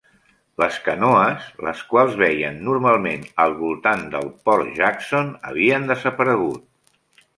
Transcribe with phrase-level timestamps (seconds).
[0.61, 6.67] Les canoes, les quals veien normalment al voltant del Port Jackson, havien desaparegut.